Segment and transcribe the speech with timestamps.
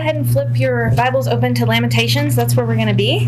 [0.00, 2.36] ahead and flip your Bibles open to Lamentations.
[2.36, 3.26] That's where we're going to be.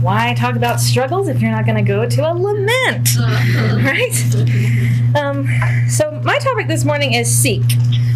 [0.00, 3.16] Why talk about struggles if you're not going to go to a lament?
[3.84, 5.16] right?
[5.16, 5.46] Um,
[5.88, 7.64] so, my topic this morning is seek.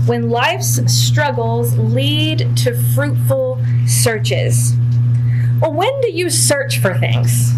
[0.07, 4.75] When life's struggles lead to fruitful searches.
[5.61, 7.53] Well, when do you search for things?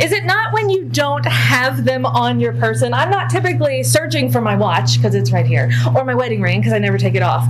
[0.00, 2.92] Is it not when you don't have them on your person?
[2.92, 6.60] I'm not typically searching for my watch because it's right here, or my wedding ring
[6.60, 7.46] because I never take it off.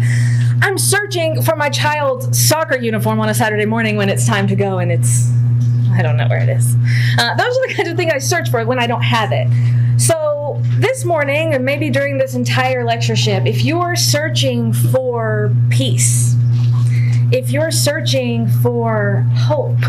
[0.62, 4.56] I'm searching for my child's soccer uniform on a Saturday morning when it's time to
[4.56, 5.30] go and it's,
[5.92, 6.74] I don't know where it is.
[7.18, 9.48] Uh, those are the kinds of things I search for when I don't have it.
[9.98, 16.34] So this morning, and maybe during this entire lectureship, if you're searching for peace,
[17.32, 19.80] if you're searching for hope,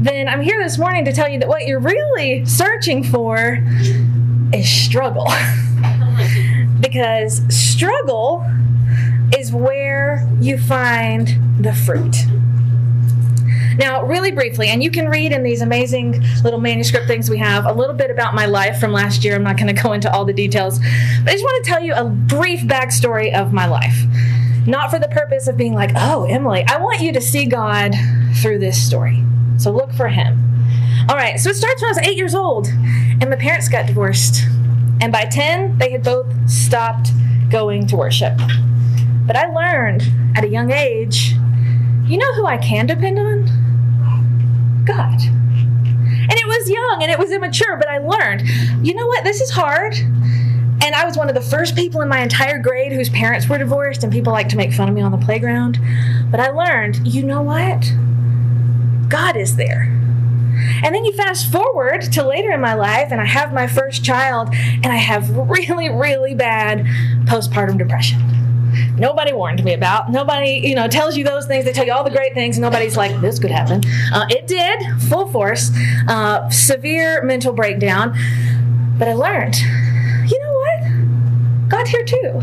[0.00, 3.58] then I'm here this morning to tell you that what you're really searching for
[4.52, 5.26] is struggle.
[6.80, 8.44] because struggle
[9.38, 12.16] is where you find the fruit.
[13.76, 17.66] Now, really briefly, and you can read in these amazing little manuscript things we have
[17.66, 19.34] a little bit about my life from last year.
[19.34, 21.82] I'm not going to go into all the details, but I just want to tell
[21.82, 23.96] you a brief backstory of my life.
[24.66, 27.94] Not for the purpose of being like, oh, Emily, I want you to see God
[28.40, 29.22] through this story.
[29.58, 30.40] So look for him.
[31.08, 33.86] All right, so it starts when I was eight years old, and my parents got
[33.86, 34.42] divorced.
[35.00, 37.10] And by 10, they had both stopped
[37.50, 38.38] going to worship.
[39.26, 40.04] But I learned
[40.36, 41.34] at a young age
[42.06, 43.46] you know who I can depend on?
[44.84, 45.20] God.
[45.22, 48.46] And it was young and it was immature, but I learned
[48.82, 49.24] you know what?
[49.24, 49.94] This is hard.
[50.84, 53.56] And I was one of the first people in my entire grade whose parents were
[53.56, 55.78] divorced, and people like to make fun of me on the playground.
[56.30, 57.90] But I learned, you know what?
[59.08, 59.84] God is there.
[60.82, 64.04] And then you fast forward to later in my life, and I have my first
[64.04, 66.84] child, and I have really, really bad
[67.26, 68.20] postpartum depression.
[68.96, 70.10] Nobody warned me about.
[70.10, 71.64] Nobody, you know, tells you those things.
[71.64, 74.82] They tell you all the great things, nobody's like, "This could happen." Uh, it did,
[75.08, 75.70] full force,
[76.08, 78.16] uh, severe mental breakdown.
[78.98, 81.68] But I learned, you know what?
[81.68, 82.40] God's here too.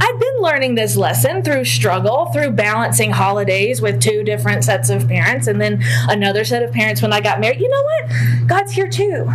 [0.00, 5.08] I've been learning this lesson through struggle, through balancing holidays with two different sets of
[5.08, 7.60] parents, and then another set of parents when I got married.
[7.60, 8.48] You know what?
[8.48, 9.28] God's here too.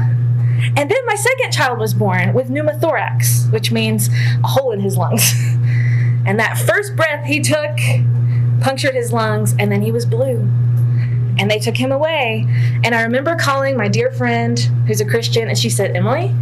[0.75, 4.09] And then my second child was born with pneumothorax, which means
[4.43, 5.33] a hole in his lungs.
[6.25, 7.77] and that first breath he took
[8.63, 10.39] punctured his lungs, and then he was blue.
[11.37, 12.45] And they took him away.
[12.83, 14.57] And I remember calling my dear friend
[14.87, 16.33] who's a Christian, and she said, Emily,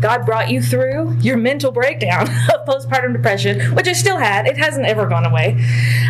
[0.00, 2.22] God brought you through your mental breakdown
[2.54, 4.46] of postpartum depression, which I still had.
[4.46, 5.56] It hasn't ever gone away.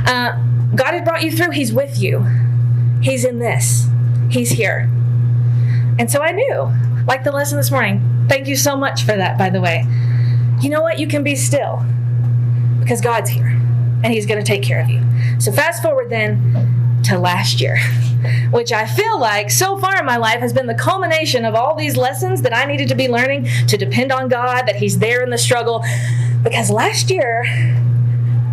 [0.04, 0.32] Uh,
[0.74, 1.52] God has brought you through.
[1.52, 2.26] He's with you.
[3.00, 3.86] He's in this.
[4.28, 4.90] He's here.
[5.98, 6.72] And so I knew,
[7.06, 8.26] like the lesson this morning.
[8.28, 9.86] Thank you so much for that, by the way.
[10.60, 10.98] You know what?
[10.98, 11.84] You can be still
[12.86, 15.02] because God's here and He's going to take care of you.
[15.40, 17.78] So, fast forward then to last year.
[18.50, 21.76] which I feel like so far in my life has been the culmination of all
[21.76, 25.22] these lessons that I needed to be learning to depend on God, that He's there
[25.22, 25.84] in the struggle.
[26.42, 27.44] Because last year,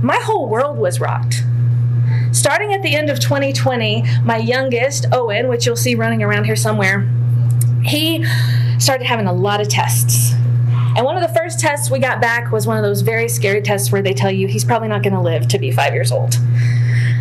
[0.02, 1.44] my whole world was rocked.
[2.32, 6.56] Starting at the end of 2020, my youngest, Owen, which you'll see running around here
[6.56, 7.10] somewhere,
[7.84, 8.26] he
[8.80, 10.34] started having a lot of tests.
[10.96, 13.62] And one of the first tests we got back was one of those very scary
[13.62, 16.12] tests where they tell you he's probably not going to live to be five years
[16.12, 16.36] old.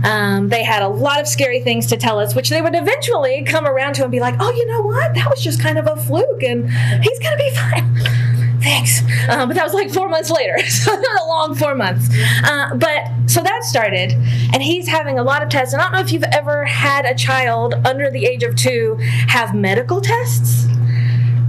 [0.04, 3.44] Um, they had a lot of scary things to tell us, which they would eventually
[3.44, 5.14] come around to and be like, oh, you know what?
[5.14, 6.70] That was just kind of a fluke, and
[7.02, 7.96] he's going to be fine.
[8.62, 9.00] Thanks.
[9.28, 10.58] Um, but that was like four months later.
[10.68, 12.08] so not a long four months.
[12.44, 14.12] Uh, but so that started,
[14.52, 15.72] and he's having a lot of tests.
[15.72, 18.96] And I don't know if you've ever had a child under the age of two
[19.28, 20.66] have medical tests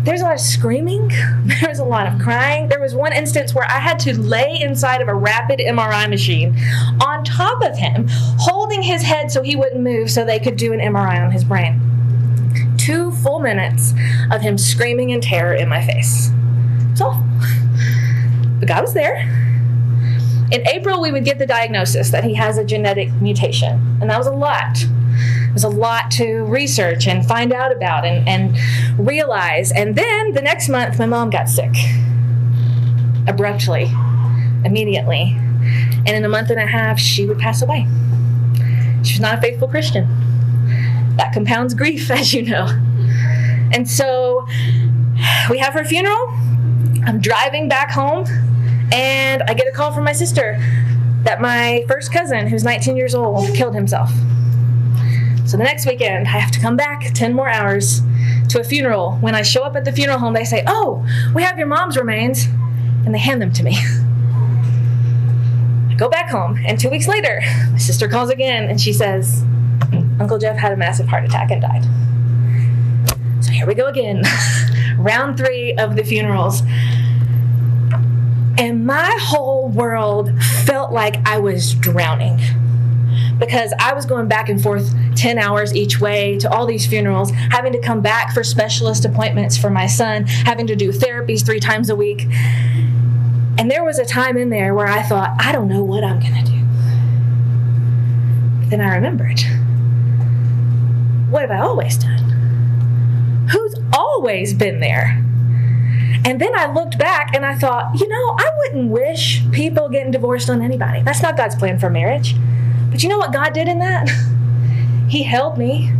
[0.03, 1.07] there's a lot of screaming,
[1.45, 2.67] There was a lot of crying.
[2.67, 6.57] There was one instance where I had to lay inside of a rapid MRI machine
[7.01, 10.73] on top of him, holding his head so he wouldn't move so they could do
[10.73, 11.79] an MRI on his brain.
[12.77, 13.93] Two full minutes
[14.29, 16.31] of him screaming in terror in my face.
[16.95, 17.11] So,
[18.59, 19.21] the guy was there.
[20.51, 24.17] In April, we would get the diagnosis that he has a genetic mutation, and that
[24.17, 24.85] was a lot
[25.53, 29.71] was a lot to research and find out about and, and realize.
[29.71, 31.73] And then the next month, my mom got sick
[33.27, 33.91] abruptly,
[34.65, 35.37] immediately.
[36.05, 37.87] And in a month and a half, she would pass away.
[39.03, 40.07] She was not a faithful Christian.
[41.17, 42.67] That compounds grief, as you know.
[43.71, 44.45] And so
[45.49, 46.29] we have her funeral.
[47.05, 48.25] I'm driving back home,
[48.91, 50.57] and I get a call from my sister
[51.23, 54.11] that my first cousin, who's 19 years old, killed himself.
[55.45, 58.01] So the next weekend, I have to come back 10 more hours
[58.49, 59.17] to a funeral.
[59.17, 61.05] When I show up at the funeral home, they say, Oh,
[61.35, 62.45] we have your mom's remains,
[63.05, 63.75] and they hand them to me.
[65.89, 67.41] I go back home, and two weeks later,
[67.71, 69.43] my sister calls again and she says,
[70.19, 71.83] Uncle Jeff had a massive heart attack and died.
[73.43, 74.23] So here we go again.
[74.97, 76.61] Round three of the funerals.
[78.57, 80.31] And my whole world
[80.65, 82.39] felt like I was drowning
[83.37, 87.31] because I was going back and forth 10 hours each way to all these funerals,
[87.31, 91.59] having to come back for specialist appointments for my son, having to do therapies three
[91.59, 92.27] times a week.
[93.57, 96.19] And there was a time in there where I thought, I don't know what I'm
[96.19, 96.59] going to do.
[98.69, 99.39] Then I remembered
[101.33, 103.47] what have I always done?
[103.51, 105.19] Who's always been there?
[106.25, 110.11] And then I looked back and I thought, you know, I wouldn't wish people getting
[110.11, 111.01] divorced on anybody.
[111.01, 112.35] That's not God's plan for marriage.
[112.93, 114.07] But you know what God did in that?
[115.09, 115.91] He held me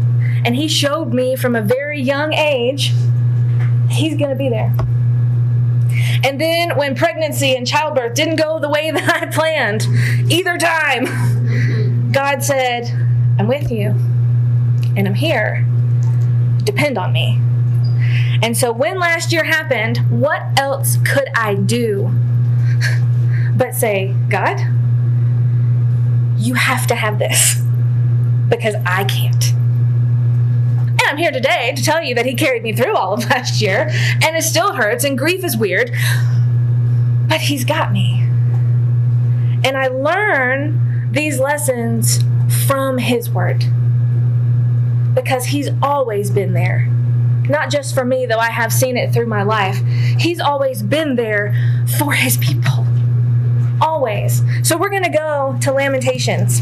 [0.46, 2.94] and He showed me from a very young age
[3.90, 4.74] He's going to be there.
[6.24, 9.88] And then when pregnancy and childbirth didn't go the way that I planned
[10.32, 12.86] either time, God said,
[13.40, 13.90] I'm with you
[14.96, 15.66] and I'm here.
[16.64, 17.40] Depend on me.
[18.44, 22.12] And so when last year happened, what else could I do
[23.56, 24.60] but say, God,
[26.44, 27.56] you have to have this
[28.50, 29.52] because I can't.
[29.52, 33.62] And I'm here today to tell you that He carried me through all of last
[33.62, 35.92] year, and it still hurts, and grief is weird,
[37.28, 38.20] but He's got me.
[39.66, 42.20] And I learn these lessons
[42.68, 43.64] from His Word
[45.16, 46.90] because He's always been there.
[47.50, 49.78] Not just for me, though I have seen it through my life.
[50.18, 51.54] He's always been there
[51.98, 52.86] for His people.
[53.82, 54.42] Always.
[54.68, 56.62] So we're going to go to Lamentations.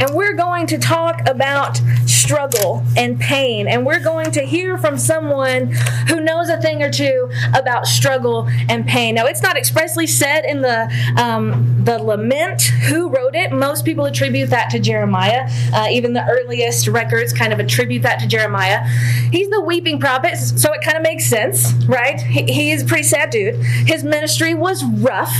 [0.00, 3.68] And we're going to talk about struggle and pain.
[3.68, 5.72] And we're going to hear from someone
[6.08, 9.14] who knows a thing or two about struggle and pain.
[9.14, 13.52] Now, it's not expressly said in the, um, the lament who wrote it.
[13.52, 15.48] Most people attribute that to Jeremiah.
[15.72, 18.86] Uh, even the earliest records kind of attribute that to Jeremiah.
[19.30, 22.20] He's the weeping prophet, so it kind of makes sense, right?
[22.20, 23.56] He, he is a pretty sad dude.
[23.64, 25.34] His ministry was rough.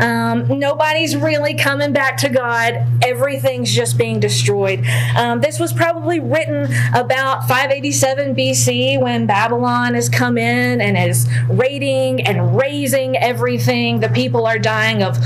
[0.00, 2.86] Um, nobody's really coming back to God.
[3.02, 4.84] Everything's just being destroyed.
[5.16, 6.64] Um, this was probably written
[6.94, 14.00] about 587 BC when Babylon has come in and is raiding and razing everything.
[14.00, 15.18] The people are dying of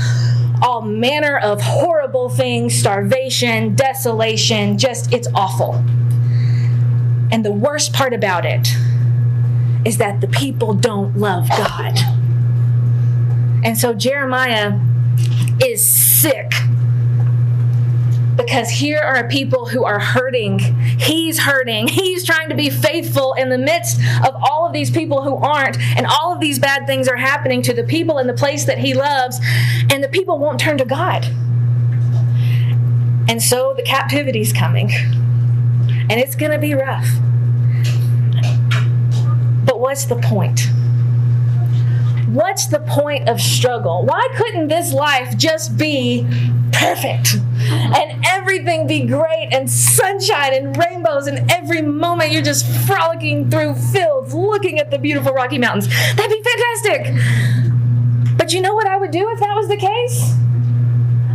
[0.61, 5.75] all manner of horrible things starvation, desolation, just it's awful.
[7.31, 8.67] And the worst part about it
[9.85, 11.97] is that the people don't love God.
[13.63, 14.79] And so Jeremiah
[15.61, 16.51] is sick
[18.39, 20.59] because here are people who are hurting.
[20.59, 21.89] He's hurting.
[21.89, 25.77] He's trying to be faithful in the midst of all of these people who aren't,
[25.97, 28.77] and all of these bad things are happening to the people in the place that
[28.77, 29.41] he loves,
[29.91, 31.25] and the people won't turn to God.
[33.27, 37.09] And so the captivity's coming, and it's going to be rough.
[39.65, 40.61] But what's the point?
[42.33, 44.05] What's the point of struggle?
[44.05, 46.27] Why couldn't this life just be
[46.71, 53.49] perfect and everything be great and sunshine and rainbows and every moment you're just frolicking
[53.49, 55.87] through fields looking at the beautiful Rocky Mountains?
[55.87, 58.37] That'd be fantastic.
[58.37, 60.35] But you know what I would do if that was the case?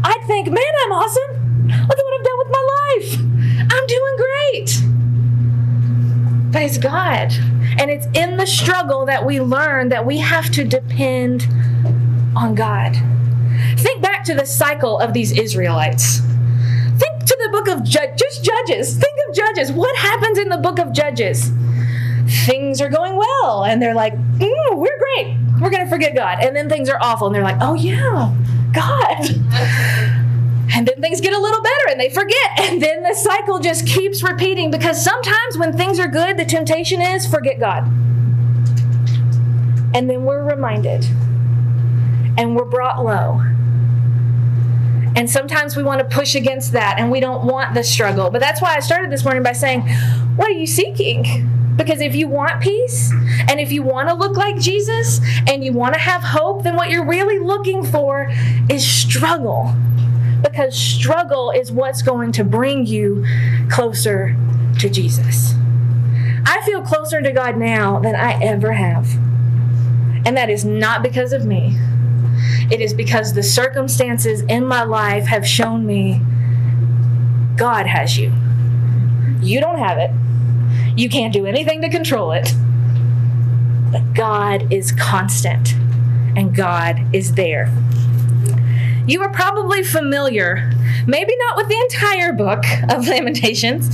[0.04, 1.66] I'd think, man, I'm awesome.
[1.66, 3.18] Look at what I've done with my life.
[3.72, 4.93] I'm doing great.
[6.54, 7.32] But it's God.
[7.78, 11.49] And it's in the struggle that we learn that we have to depend
[12.37, 12.96] on God.
[13.76, 16.20] Think back to the cycle of these Israelites.
[16.20, 18.96] Think to the book of Judges, just Judges.
[18.96, 19.73] Think of Judges.
[19.73, 21.50] What happens in the book of Judges?
[22.46, 25.37] Things are going well, and they're like, mm, we're great.
[25.61, 26.38] We're going to forget God.
[26.40, 28.32] And then things are awful, and they're like, oh, yeah,
[28.73, 30.11] God.
[30.73, 32.35] And then things get a little better and they forget.
[32.75, 37.00] And then the cycle just keeps repeating because sometimes when things are good, the temptation
[37.00, 37.85] is forget God.
[39.94, 41.04] And then we're reminded
[42.37, 43.42] and we're brought low.
[45.16, 48.30] And sometimes we want to push against that and we don't want the struggle.
[48.30, 49.83] But that's why I started this morning by saying,
[50.37, 51.50] What are you seeking?
[51.76, 53.12] Because if you want peace
[53.49, 56.76] and if you want to look like Jesus and you want to have hope, then
[56.76, 58.28] what you're really looking for
[58.68, 59.75] is struggle
[60.44, 63.24] because struggle is what's going to bring you
[63.70, 64.36] closer
[64.78, 65.54] to Jesus.
[66.46, 69.10] I feel closer to God now than I ever have.
[70.26, 71.76] And that is not because of me.
[72.70, 76.20] It is because the circumstances in my life have shown me
[77.56, 78.32] God has you.
[79.40, 80.10] You don't have it.
[80.96, 82.52] You can't do anything to control it.
[83.92, 85.74] But God is constant
[86.36, 87.72] and God is there.
[89.06, 90.70] You are probably familiar,
[91.06, 93.88] maybe not with the entire book of Lamentations.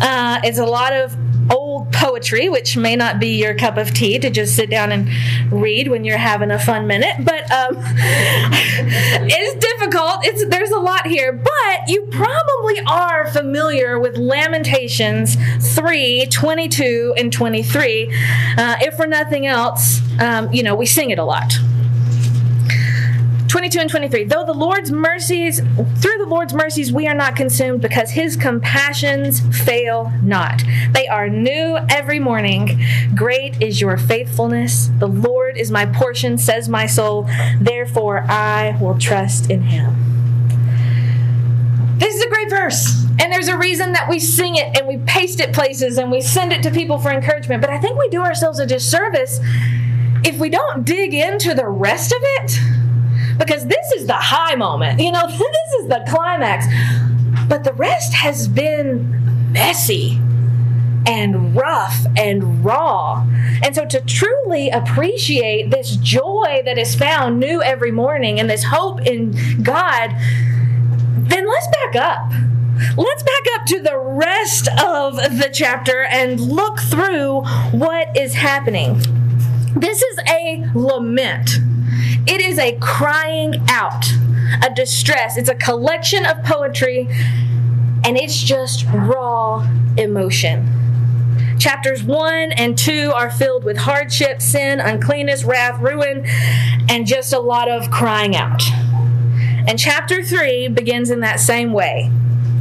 [0.00, 1.16] Uh, it's a lot of
[1.50, 5.08] old poetry, which may not be your cup of tea to just sit down and
[5.52, 10.24] read when you're having a fun minute, but um, it's difficult.
[10.24, 15.36] It's there's a lot here, but you probably are familiar with Lamentations
[15.74, 18.04] 3, 22, and 23.
[18.56, 21.52] Uh, if for nothing else, um, you know, we sing it a lot.
[23.52, 27.82] 22 and 23 though the lord's mercies through the lord's mercies we are not consumed
[27.82, 30.62] because his compassions fail not.
[30.92, 32.82] They are new every morning.
[33.14, 34.88] Great is your faithfulness.
[34.98, 37.28] The lord is my portion says my soul.
[37.60, 39.96] Therefore i will trust in him.
[41.98, 44.96] This is a great verse and there's a reason that we sing it and we
[45.04, 47.60] paste it places and we send it to people for encouragement.
[47.60, 49.40] But i think we do ourselves a disservice
[50.24, 52.81] if we don't dig into the rest of it
[53.44, 55.00] because this is the high moment.
[55.00, 56.66] You know, this is the climax.
[57.48, 60.18] But the rest has been messy
[61.06, 63.26] and rough and raw.
[63.64, 68.64] And so to truly appreciate this joy that is found new every morning and this
[68.64, 69.32] hope in
[69.62, 70.14] God,
[71.28, 72.30] then let's back up.
[72.96, 78.98] Let's back up to the rest of the chapter and look through what is happening.
[79.76, 81.50] This is a lament.
[82.26, 84.04] It is a crying out,
[84.64, 85.36] a distress.
[85.36, 87.08] It's a collection of poetry,
[88.04, 90.82] and it's just raw emotion.
[91.58, 96.24] Chapters 1 and 2 are filled with hardship, sin, uncleanness, wrath, ruin,
[96.88, 98.62] and just a lot of crying out.
[99.68, 102.10] And chapter 3 begins in that same way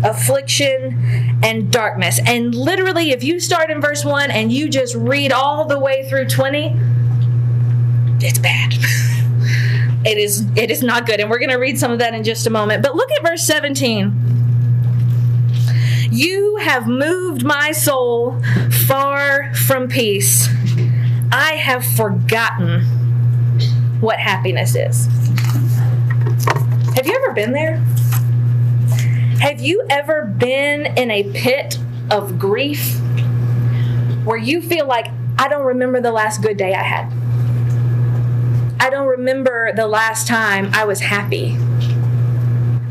[0.04, 2.20] affliction and darkness.
[2.26, 6.08] And literally, if you start in verse 1 and you just read all the way
[6.10, 6.76] through 20,
[8.20, 8.74] it's bad.
[10.06, 12.24] it is it is not good and we're going to read some of that in
[12.24, 14.32] just a moment but look at verse 17
[16.12, 18.42] you have moved my soul
[18.86, 20.50] far from peace.
[21.32, 22.82] I have forgotten
[24.02, 25.06] what happiness is.
[26.96, 27.78] Have you ever been there?
[29.40, 31.78] Have you ever been in a pit
[32.12, 33.00] of grief
[34.26, 35.08] where you feel like
[35.40, 37.10] i don't remember the last good day i had
[38.82, 41.56] I don't remember the last time I was happy.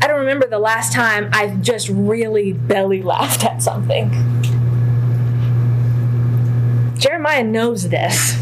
[0.01, 4.09] I don't remember the last time I just really belly laughed at something.
[6.97, 8.37] Jeremiah knows this.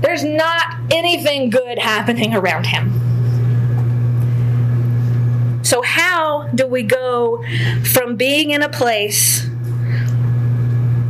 [0.00, 2.90] There's not anything good happening around him.
[5.62, 7.44] So, how do we go
[7.82, 9.44] from being in a place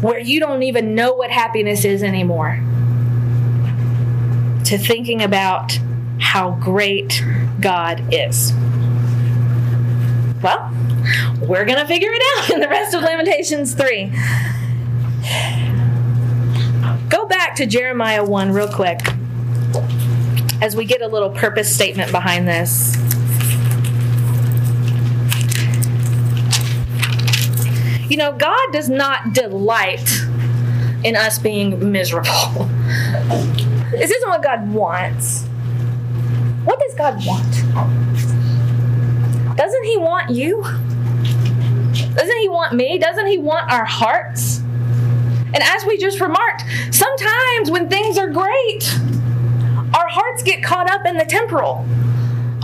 [0.01, 2.61] where you don't even know what happiness is anymore?
[4.65, 5.79] To thinking about
[6.19, 7.23] how great
[7.61, 8.53] God is.
[10.43, 10.71] Well,
[11.41, 14.13] we're going to figure it out in the rest of Lamentations 3.
[17.09, 19.01] Go back to Jeremiah 1 real quick
[20.63, 22.97] as we get a little purpose statement behind this.
[28.11, 30.09] You know, God does not delight
[31.05, 32.69] in us being miserable.
[33.99, 35.45] This isn't what God wants.
[36.65, 37.53] What does God want?
[39.57, 40.63] Doesn't He want you?
[42.15, 42.99] Doesn't He want me?
[42.99, 44.59] Doesn't He want our hearts?
[44.59, 48.99] And as we just remarked, sometimes when things are great,
[49.95, 51.87] our hearts get caught up in the temporal.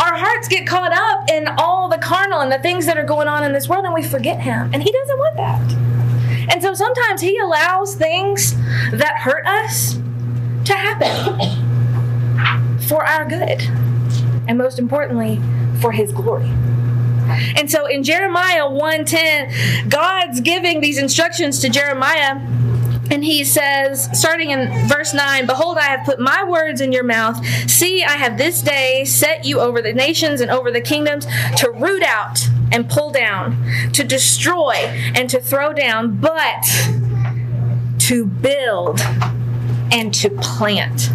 [0.01, 3.29] Our hearts get caught up in all the carnal and the things that are going
[3.29, 4.71] on in this world, and we forget Him.
[4.73, 6.53] And He doesn't want that.
[6.53, 8.57] And so sometimes He allows things
[8.91, 10.01] that hurt us
[10.71, 13.63] to happen for our good.
[14.49, 15.41] And most importantly,
[15.81, 16.51] for his glory.
[17.57, 22.41] And so in Jeremiah 1:10, God's giving these instructions to Jeremiah
[23.13, 27.03] and he says, starting in verse 9, Behold, I have put my words in your
[27.03, 27.45] mouth.
[27.69, 31.73] See, I have this day set you over the nations and over the kingdoms to
[31.73, 32.39] root out
[32.71, 33.57] and pull down,
[33.95, 34.75] to destroy
[35.17, 36.63] and to throw down, but
[37.99, 39.01] to build
[39.93, 41.11] and to plant.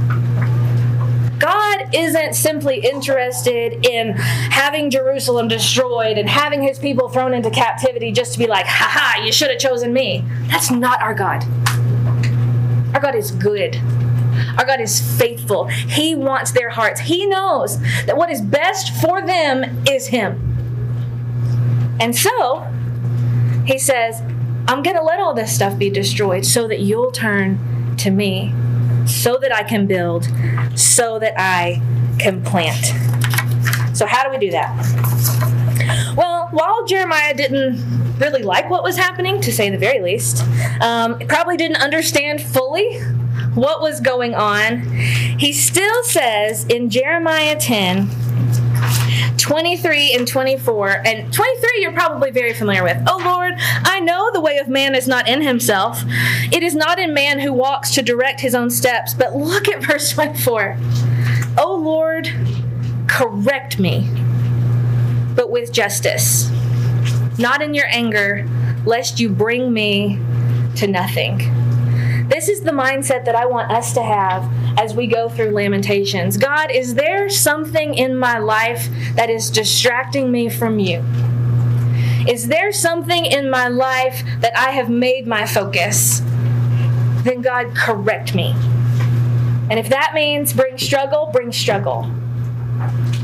[1.40, 8.12] God isn't simply interested in having Jerusalem destroyed and having his people thrown into captivity
[8.12, 10.24] just to be like, ha ha, you should have chosen me.
[10.48, 11.44] That's not our God.
[12.96, 13.76] Our God is good.
[14.58, 15.68] Our God is faithful.
[15.68, 17.02] He wants their hearts.
[17.02, 20.42] He knows that what is best for them is Him.
[22.00, 22.62] And so,
[23.66, 24.22] He says,
[24.68, 27.60] I'm going to let all this stuff be destroyed so that you'll turn
[28.00, 28.54] to me
[29.06, 30.28] so that I can build,
[30.76, 31.82] so that I
[32.20, 32.86] can plant.
[33.96, 36.16] So, how do we do that?
[36.16, 40.44] Well, while Jeremiah didn't really like what was happening, to say the very least,
[40.82, 43.00] um, probably didn't understand fully
[43.54, 44.82] what was going on,
[45.38, 48.10] he still says in Jeremiah 10,
[49.38, 50.90] 23 and 24.
[51.06, 53.02] And 23 you're probably very familiar with.
[53.08, 56.02] Oh Lord, I know the way of man is not in himself.
[56.52, 59.14] It is not in man who walks to direct his own steps.
[59.14, 60.78] But look at verse 24.
[61.58, 62.30] Oh Lord,
[63.08, 64.10] correct me,
[65.36, 66.50] but with justice,
[67.38, 68.48] not in your anger,
[68.86, 70.20] lest you bring me
[70.76, 71.65] to nothing.
[72.28, 76.38] This is the mindset that I want us to have as we go through Lamentations.
[76.38, 81.04] God, is there something in my life that is distracting me from you?
[82.28, 86.22] Is there something in my life that I have made my focus?
[87.24, 88.56] Then God, correct me.
[89.70, 92.10] And if that means bring struggle, bring struggle.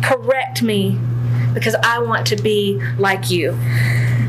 [0.04, 1.00] Correct me
[1.54, 3.58] because I want to be like you.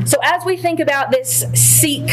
[0.05, 2.09] So as we think about this seek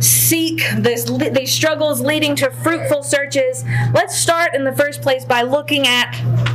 [0.00, 3.64] seek this, these struggles leading to fruitful searches,
[3.94, 6.14] let's start in the first place by looking at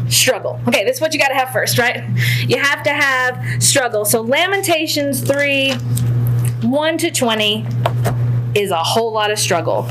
[0.10, 0.60] struggle.
[0.68, 2.04] Okay, this is what you got to have first, right?
[2.48, 4.06] You have to have struggle.
[4.06, 5.74] So Lamentations 3
[6.64, 7.66] 1 to 20
[8.56, 9.88] is a whole lot of struggle.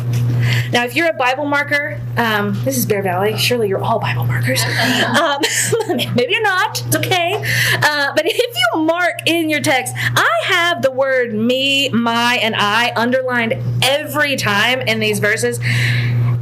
[0.73, 3.37] Now, if you're a Bible marker, um, this is Bear Valley.
[3.37, 4.63] Surely you're all Bible markers.
[5.13, 5.41] Um,
[6.15, 6.83] maybe you're not.
[6.87, 7.35] It's okay.
[7.35, 12.55] Uh, but if you mark in your text, I have the word me, my, and
[12.57, 15.59] I underlined every time in these verses,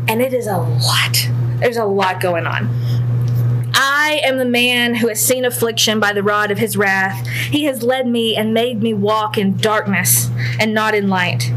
[0.08, 1.28] and it is a lot.
[1.58, 2.68] There's a lot going on.
[3.74, 7.26] I am the man who has seen affliction by the rod of his wrath.
[7.26, 11.52] He has led me and made me walk in darkness and not in light.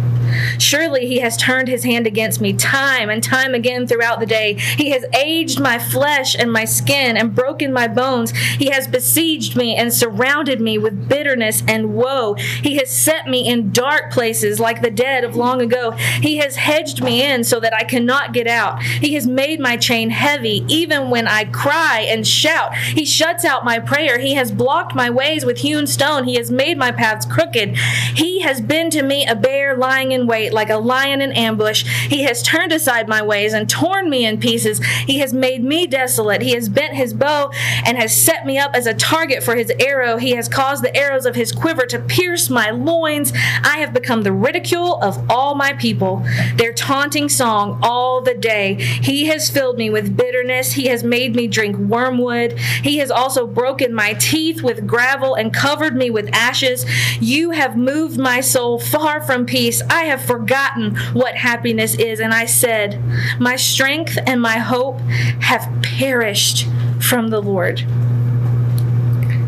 [0.58, 4.54] Surely he has turned his hand against me time and time again throughout the day.
[4.54, 8.32] He has aged my flesh and my skin and broken my bones.
[8.32, 12.36] He has besieged me and surrounded me with bitterness and woe.
[12.36, 15.92] He has set me in dark places like the dead of long ago.
[15.92, 18.82] He has hedged me in so that I cannot get out.
[18.82, 22.76] He has made my chain heavy even when I cry and shout.
[22.76, 24.20] He shuts out my prayer.
[24.20, 26.26] He has blocked my ways with hewn stone.
[26.26, 27.78] He has made my paths crooked.
[28.16, 31.84] He has been to me a bear lying in wait like a lion in ambush.
[32.08, 34.84] He has turned aside my ways and torn me in pieces.
[34.86, 36.42] He has made me desolate.
[36.42, 37.52] He has bent his bow
[37.86, 40.18] and has set me up as a target for his arrow.
[40.18, 43.32] He has caused the arrows of his quiver to pierce my loins.
[43.64, 46.24] I have become the ridicule of all my people,
[46.56, 48.76] their taunting song all the day.
[48.76, 50.74] He has filled me with bitterness.
[50.74, 52.58] He has made me drink wormwood.
[52.60, 56.86] He has also broken my teeth with gravel and covered me with ashes.
[57.20, 59.82] You have moved my soul far from peace.
[59.90, 62.20] I have forgotten what happiness is.
[62.20, 63.02] And I said,
[63.40, 65.00] My strength and my hope
[65.42, 66.68] have perished
[67.00, 67.82] from the Lord.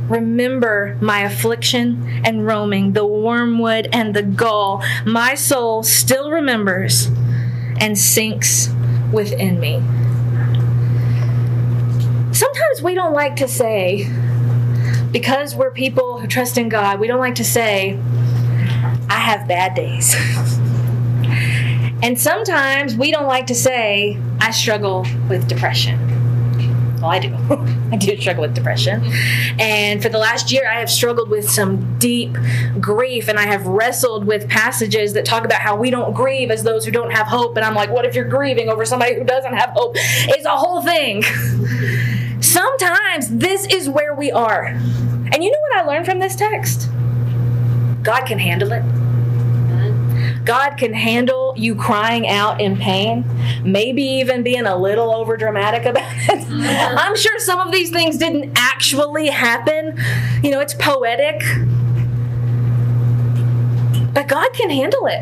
[0.10, 4.84] Remember my affliction and roaming, the wormwood and the gall.
[5.06, 7.08] My soul still remembers
[7.80, 8.70] and sinks
[9.12, 9.82] within me.
[12.34, 14.12] Sometimes we don't like to say,
[15.12, 17.98] because we're people who trust in God, we don't like to say,
[19.10, 20.16] I have bad days.
[22.04, 25.98] And sometimes we don't like to say, I struggle with depression.
[26.98, 27.36] Well, I do.
[27.92, 29.02] I do struggle with depression.
[29.60, 32.38] And for the last year, I have struggled with some deep
[32.80, 36.64] grief, and I have wrestled with passages that talk about how we don't grieve as
[36.64, 37.58] those who don't have hope.
[37.58, 39.94] And I'm like, what if you're grieving over somebody who doesn't have hope?
[39.96, 41.24] It's a whole thing.
[42.42, 44.66] Sometimes this is where we are.
[44.66, 46.90] And you know what I learned from this text?
[48.06, 48.84] God can handle it.
[50.46, 53.26] God can handle you crying out in pain,
[53.64, 56.44] maybe even being a little over dramatic about it.
[56.44, 56.96] Uh-huh.
[57.00, 60.00] I'm sure some of these things didn't actually happen.
[60.44, 61.42] You know, it's poetic.
[64.14, 65.22] But God can handle it.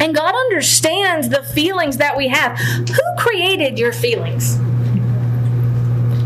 [0.00, 2.56] And God understands the feelings that we have.
[2.58, 4.54] Who created your feelings?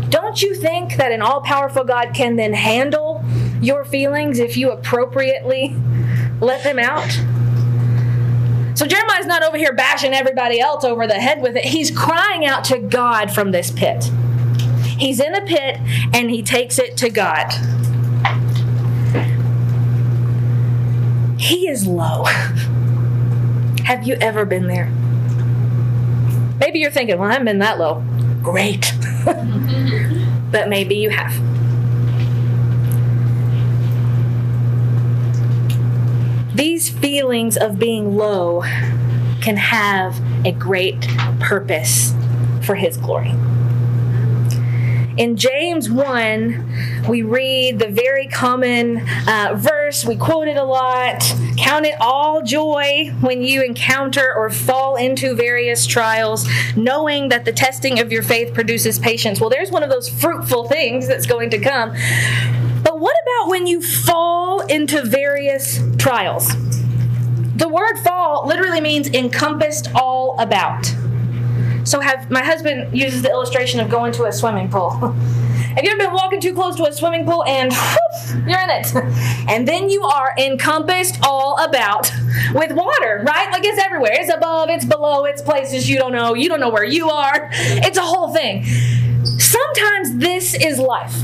[0.09, 3.20] Don't you think that an all powerful God can then handle
[3.61, 5.75] your feelings if you appropriately
[6.39, 7.09] let them out?
[8.75, 11.65] So Jeremiah's not over here bashing everybody else over the head with it.
[11.65, 14.05] He's crying out to God from this pit.
[14.97, 15.77] He's in a pit
[16.13, 17.51] and he takes it to God.
[21.39, 22.23] He is low.
[23.83, 24.89] Have you ever been there?
[26.59, 28.03] Maybe you're thinking, well, I haven't been that low.
[28.43, 28.93] Great.
[30.51, 31.33] but maybe you have.
[36.81, 38.61] These feelings of being low
[39.39, 40.99] can have a great
[41.39, 42.15] purpose
[42.63, 43.35] for His glory.
[45.15, 51.21] in James 1, we read the very common uh, verse, we quote it a lot
[51.61, 57.51] Count it all joy when you encounter or fall into various trials, knowing that the
[57.51, 59.39] testing of your faith produces patience.
[59.39, 61.93] Well, there's one of those fruitful things that's going to come.
[63.41, 66.47] About when you fall into various trials?
[67.55, 70.85] The word fall literally means encompassed all about.
[71.83, 74.91] So have my husband uses the illustration of going to a swimming pool.
[74.91, 78.69] have you ever been walking too close to a swimming pool and whoop, you're in
[78.69, 78.95] it?
[79.49, 82.11] And then you are encompassed all about
[82.53, 83.49] with water, right?
[83.51, 84.11] Like it's everywhere.
[84.13, 86.35] It's above, it's below, it's places you don't know.
[86.35, 87.49] You don't know where you are.
[87.53, 88.65] It's a whole thing.
[89.23, 91.15] Sometimes this is life.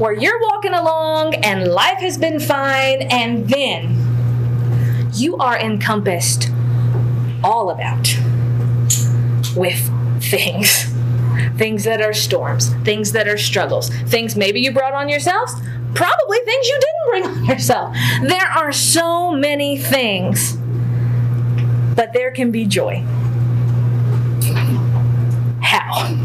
[0.00, 3.98] Where you're walking along and life has been fine, and then
[5.12, 6.48] you are encompassed
[7.44, 8.08] all about
[9.54, 9.78] with
[10.22, 10.86] things.
[11.58, 15.52] Things that are storms, things that are struggles, things maybe you brought on yourselves,
[15.94, 17.94] probably things you didn't bring on yourself.
[18.22, 20.56] There are so many things,
[21.94, 23.04] but there can be joy.
[25.60, 26.16] How?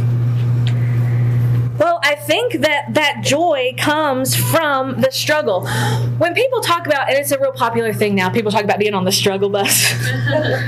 [1.78, 5.68] Well, I think that that joy comes from the struggle.
[6.18, 8.94] When people talk about, and it's a real popular thing now, people talk about being
[8.94, 9.94] on the struggle bus.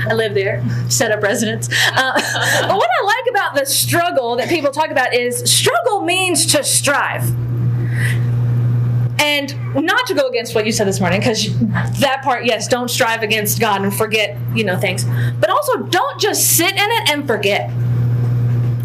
[0.08, 1.68] I live there, set up residence.
[1.92, 2.12] Uh,
[2.66, 6.62] but what I like about the struggle that people talk about is struggle means to
[6.64, 7.28] strive.
[9.20, 11.58] And not to go against what you said this morning, because
[12.00, 15.04] that part, yes, don't strive against God and forget, you know, things.
[15.40, 17.70] But also, don't just sit in it and forget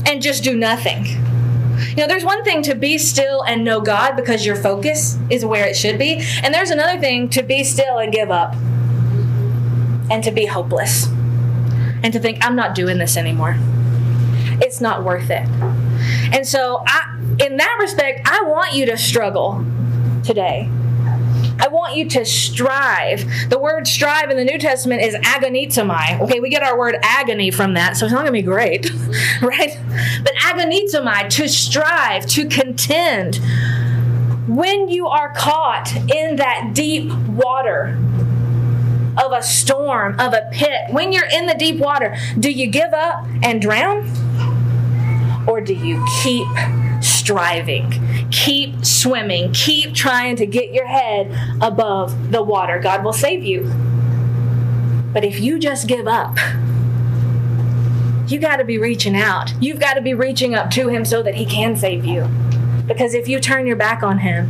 [0.05, 1.05] and just do nothing
[1.89, 5.45] you know, there's one thing to be still and know God because your focus is
[5.45, 6.23] where it should be.
[6.43, 8.55] And there's another thing to be still and give up
[10.09, 11.07] and to be hopeless
[12.03, 13.55] and to think, I'm not doing this anymore.
[14.61, 15.47] It's not worth it.
[16.33, 19.65] And so, I, in that respect, I want you to struggle
[20.23, 20.69] today.
[21.59, 23.49] I want you to strive.
[23.49, 26.21] The word strive in the New Testament is agonizomai.
[26.21, 28.91] Okay, we get our word agony from that, so it's not going to be great,
[29.41, 29.77] right?
[30.23, 33.39] But agonizomai, to strive, to contend.
[34.47, 37.97] When you are caught in that deep water,
[39.23, 42.93] of a storm, of a pit, when you're in the deep water, do you give
[42.93, 44.09] up and drown?
[45.47, 46.47] Or do you keep
[47.23, 47.89] striving.
[48.31, 49.53] Keep swimming.
[49.53, 51.31] Keep trying to get your head
[51.61, 52.79] above the water.
[52.79, 53.63] God will save you.
[55.13, 56.37] But if you just give up,
[58.27, 59.53] you got to be reaching out.
[59.61, 62.27] You've got to be reaching up to Him so that He can save you.
[62.87, 64.47] Because if you turn your back on Him,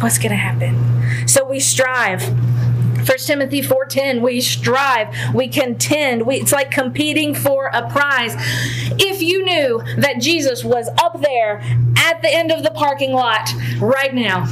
[0.00, 1.26] what's going to happen?
[1.26, 2.22] So we strive
[3.06, 6.26] 1 Timothy 4:10 we strive, we contend.
[6.26, 8.34] We, it's like competing for a prize.
[8.98, 11.60] If you knew that Jesus was up there
[11.96, 14.46] at the end of the parking lot right now,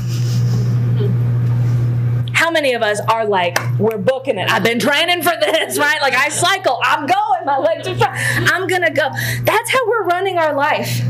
[2.33, 4.51] how many of us are like, we're booking it?
[4.51, 6.01] I've been training for this, right?
[6.01, 8.15] Like I cycle, I'm going, my legs are.
[8.55, 9.09] I'm gonna go.
[9.43, 11.03] That's how we're running our life.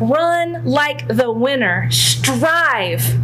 [0.00, 1.90] Run like the winner.
[1.90, 3.18] Strive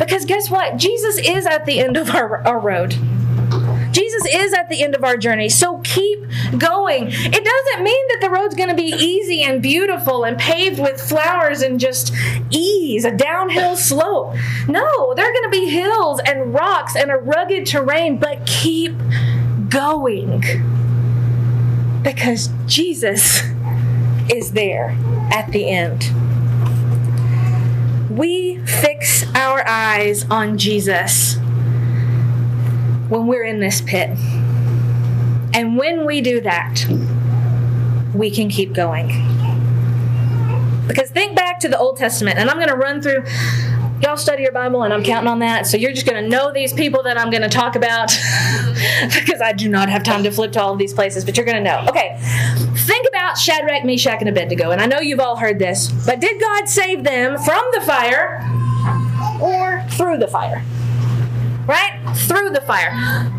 [0.00, 0.78] because guess what?
[0.78, 2.96] Jesus is at the end of our, our road.
[3.92, 5.50] Jesus is at the end of our journey.
[5.50, 6.20] So keep
[6.56, 7.08] going.
[7.08, 10.98] It doesn't mean that the road's going to be easy and beautiful and paved with
[10.98, 12.14] flowers and just
[12.48, 14.36] ease, a downhill slope.
[14.66, 18.96] No, there are going to be hills and rocks and a rugged terrain, but keep
[19.68, 20.42] going.
[22.02, 23.42] Because Jesus
[24.32, 24.96] is there
[25.30, 26.10] at the end
[28.10, 31.36] we fix our eyes on Jesus
[33.08, 34.16] when we're in this pit.
[35.52, 36.84] And when we do that,
[38.14, 39.08] we can keep going.
[40.86, 43.24] Because think back to the Old Testament, and I'm going to run through.
[44.00, 45.66] Y'all study your Bible, and I'm counting on that.
[45.66, 48.08] So you're just going to know these people that I'm going to talk about
[49.14, 51.44] because I do not have time to flip to all of these places, but you're
[51.44, 51.84] going to know.
[51.88, 52.16] Okay,
[52.86, 54.70] think about Shadrach, Meshach, and Abednego.
[54.70, 58.40] And I know you've all heard this, but did God save them from the fire
[59.90, 60.64] through the fire?
[61.66, 62.00] Right?
[62.26, 62.90] Through the fire.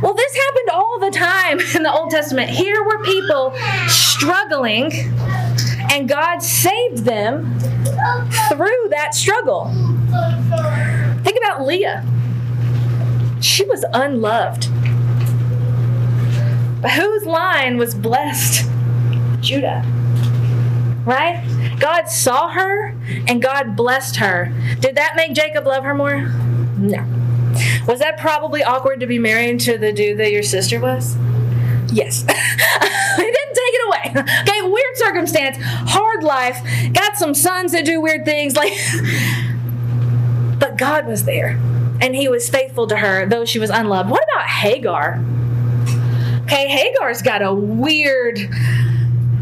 [0.02, 2.50] Well, this happened all the time in the Old Testament.
[2.50, 3.54] Here were people
[3.88, 4.92] struggling,
[5.92, 7.60] and God saved them
[8.50, 9.72] through that struggle.
[11.24, 12.06] Think about Leah.
[13.42, 14.68] She was unloved.
[16.82, 18.68] But whose line was blessed?
[19.40, 19.84] Judah.
[21.06, 21.44] Right?
[21.80, 22.96] God saw her
[23.28, 24.54] and God blessed her.
[24.80, 26.22] Did that make Jacob love her more?
[26.78, 27.06] No.
[27.88, 31.16] Was that probably awkward to be married to the dude that your sister was?
[31.92, 32.22] Yes.
[33.18, 33.98] he didn't take it away.
[34.42, 36.62] Okay, weird circumstance, hard life,
[36.94, 38.56] got some sons that do weird things.
[38.56, 38.74] Like,
[40.60, 41.60] but God was there
[42.02, 44.10] and he was faithful to her, though she was unloved.
[44.10, 45.24] What about Hagar?
[46.44, 48.40] Okay, Hagar's got a weird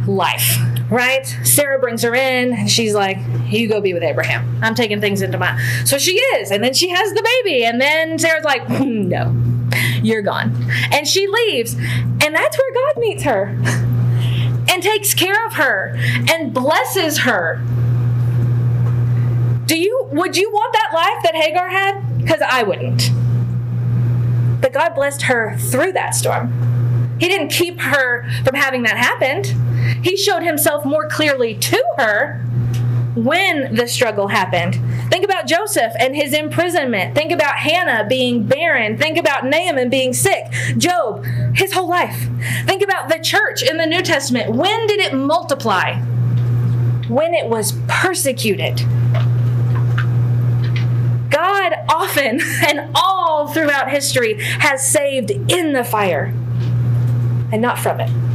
[0.07, 0.57] life,
[0.89, 1.25] right?
[1.43, 4.59] Sarah brings her in and she's like, You go be with Abraham.
[4.61, 5.59] I'm taking things into my.
[5.85, 6.51] So she is.
[6.51, 7.65] And then she has the baby.
[7.65, 9.35] And then Sarah's like, hmm, No,
[10.01, 10.53] you're gone.
[10.91, 11.73] And she leaves.
[11.73, 13.47] And that's where God meets her
[14.69, 17.61] and takes care of her and blesses her.
[19.65, 22.17] Do you would you want that life that Hagar had?
[22.17, 23.11] Because I wouldn't.
[24.61, 27.17] But God blessed her through that storm.
[27.19, 29.43] He didn't keep her from having that happen.
[30.01, 32.41] He showed himself more clearly to her
[33.15, 34.79] when the struggle happened.
[35.09, 37.15] Think about Joseph and his imprisonment.
[37.15, 38.97] Think about Hannah being barren.
[38.97, 40.45] Think about Naaman being sick.
[40.77, 41.25] Job,
[41.55, 42.27] his whole life.
[42.65, 44.51] Think about the church in the New Testament.
[44.51, 45.99] When did it multiply?
[47.07, 48.81] When it was persecuted.
[51.29, 56.33] God often and all throughout history has saved in the fire
[57.51, 58.28] and not from it.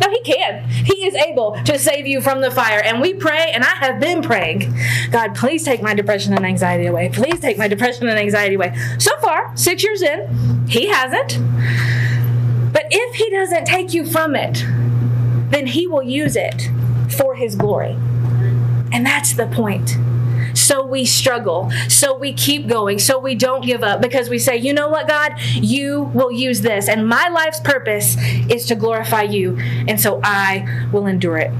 [0.00, 0.68] No, He can.
[0.68, 2.80] He is able to save you from the fire.
[2.80, 4.74] And we pray, and I have been praying
[5.10, 7.08] God, please take my depression and anxiety away.
[7.08, 8.76] Please take my depression and anxiety away.
[8.98, 11.38] So far, six years in, He hasn't.
[12.72, 14.64] But if He doesn't take you from it,
[15.50, 16.70] then He will use it
[17.16, 17.96] for His glory.
[18.92, 19.96] And that's the point.
[20.54, 21.70] So we struggle.
[21.88, 22.98] So we keep going.
[22.98, 26.60] So we don't give up because we say, you know what, God, you will use
[26.60, 26.88] this.
[26.88, 28.16] And my life's purpose
[28.48, 29.58] is to glorify you.
[29.58, 31.52] And so I will endure it.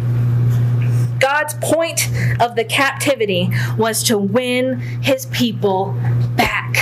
[1.19, 2.09] God's point
[2.41, 5.93] of the captivity was to win his people
[6.37, 6.77] back.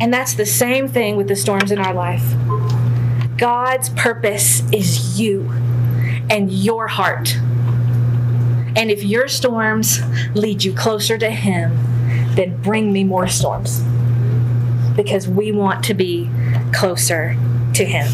[0.00, 2.34] And that's the same thing with the storms in our life.
[3.38, 5.50] God's purpose is you
[6.28, 7.36] and your heart.
[8.76, 10.00] And if your storms
[10.34, 11.76] lead you closer to Him,
[12.34, 13.82] then bring me more storms.
[14.96, 16.30] Because we want to be
[16.72, 17.36] closer
[17.74, 18.08] to Him.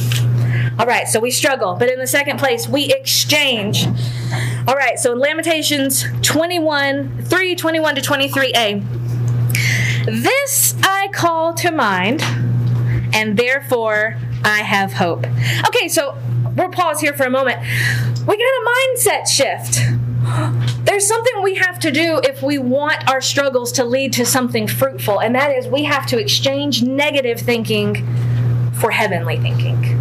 [0.78, 1.74] All right, so we struggle.
[1.74, 3.86] But in the second place, we exchange.
[4.66, 9.00] All right, so in Lamentations 21, 3 21 to 23a,
[10.06, 12.22] this I call to mind,
[13.12, 15.26] and therefore I have hope.
[15.66, 16.16] Okay, so
[16.56, 17.60] we'll pause here for a moment.
[18.26, 19.80] We got a mindset shift
[20.84, 24.66] there's something we have to do if we want our struggles to lead to something
[24.66, 28.06] fruitful, and that is we have to exchange negative thinking
[28.74, 29.96] for heavenly thinking.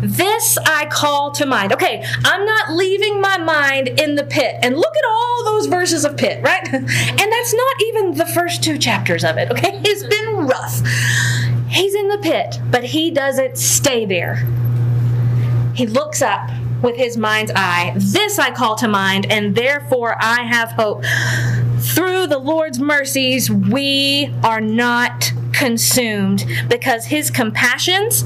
[0.00, 1.72] This I call to mind.
[1.72, 4.56] Okay, I'm not leaving my mind in the pit.
[4.62, 6.66] And look at all those verses of pit, right?
[6.72, 6.84] And
[7.32, 9.80] that's not even the first two chapters of it, okay?
[9.84, 10.80] It's been rough.
[11.68, 14.46] He's in the pit, but he doesn't stay there.
[15.74, 16.48] He looks up
[16.82, 17.92] with his mind's eye.
[17.96, 21.04] This I call to mind, and therefore I have hope.
[21.78, 28.24] Through the Lord's mercies, we are not consumed because his compassions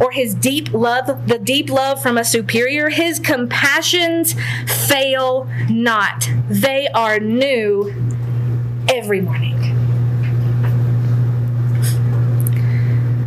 [0.00, 4.34] or his deep love, the deep love from a superior, his compassions
[4.66, 6.28] fail not.
[6.48, 7.94] They are new
[8.88, 9.78] every morning.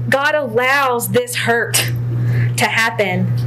[0.09, 1.75] God allows this hurt
[2.57, 3.44] to happen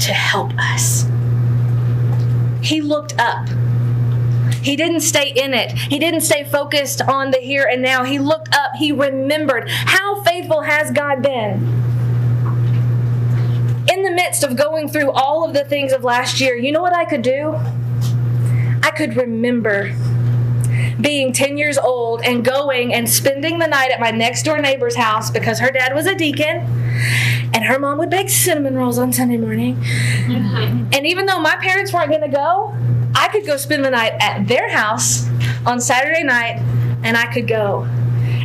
[0.00, 1.06] to help us.
[2.62, 3.48] He looked up.
[4.62, 5.72] He didn't stay in it.
[5.72, 8.02] He didn't stay focused on the here and now.
[8.02, 8.72] He looked up.
[8.76, 9.70] He remembered.
[9.70, 11.62] How faithful has God been?
[13.88, 16.82] In the midst of going through all of the things of last year, you know
[16.82, 17.54] what I could do?
[18.82, 19.94] I could remember
[21.00, 24.96] being 10 years old and going and spending the night at my next door neighbor's
[24.96, 26.85] house because her dad was a deacon
[27.54, 29.82] and her mom would bake cinnamon rolls on Sunday morning.
[30.92, 32.74] And even though my parents weren't going to go,
[33.14, 35.28] I could go spend the night at their house
[35.64, 36.60] on Saturday night
[37.02, 37.88] and I could go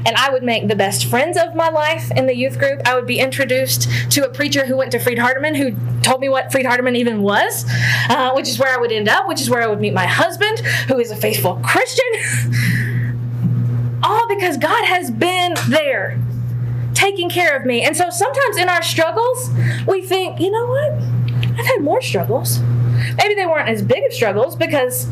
[0.05, 2.81] and I would make the best friends of my life in the youth group.
[2.85, 6.29] I would be introduced to a preacher who went to Freed Hardeman, who told me
[6.29, 7.65] what Freed Hardeman even was,
[8.09, 10.07] uh, which is where I would end up, which is where I would meet my
[10.07, 12.05] husband, who is a faithful Christian.
[14.03, 16.19] All because God has been there
[17.01, 17.81] taking care of me.
[17.81, 19.49] And so sometimes in our struggles,
[19.87, 20.93] we think, you know what?
[21.59, 22.59] I've had more struggles.
[23.17, 25.09] Maybe they weren't as big of struggles because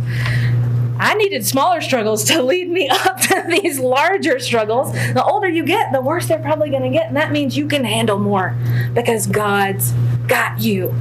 [0.99, 4.93] I needed smaller struggles to lead me up to these larger struggles.
[4.93, 7.08] The older you get, the worse they're probably going to get.
[7.08, 8.56] And that means you can handle more
[8.93, 9.91] because God's
[10.28, 10.93] got you.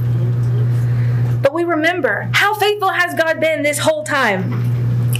[1.41, 4.78] But we remember how faithful has God been this whole time?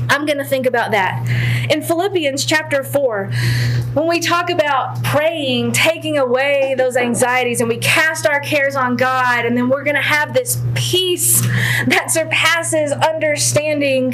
[0.10, 1.28] I'm going to think about that.
[1.70, 3.32] In Philippians chapter 4,
[3.94, 8.96] when we talk about praying, taking away those anxieties, and we cast our cares on
[8.96, 11.42] God, and then we're going to have this peace
[11.88, 14.12] that surpasses understanding.